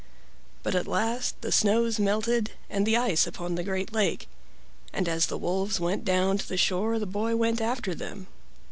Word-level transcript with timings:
But 0.63 0.73
at 0.73 0.87
last 0.87 1.39
the 1.41 1.51
snows 1.51 1.99
melted 1.99 2.53
and 2.71 2.87
the 2.87 2.97
ice 2.97 3.27
upon 3.27 3.53
the 3.53 3.61
great 3.63 3.93
lake, 3.93 4.27
and 4.91 5.07
as 5.07 5.27
the 5.27 5.37
wolves 5.37 5.79
went 5.79 6.03
down 6.03 6.39
to 6.39 6.49
the 6.49 6.57
shore 6.57 6.97
the 6.97 7.05
boy 7.05 7.35
went 7.35 7.61
after 7.61 7.93
them. 7.93 8.25